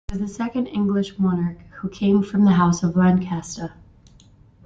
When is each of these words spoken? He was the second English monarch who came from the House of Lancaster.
He 0.11 0.17
was 0.17 0.19
the 0.19 0.33
second 0.35 0.65
English 0.65 1.19
monarch 1.19 1.59
who 1.79 1.87
came 1.87 2.23
from 2.23 2.43
the 2.43 2.53
House 2.53 2.81
of 2.81 2.95
Lancaster. 2.95 3.75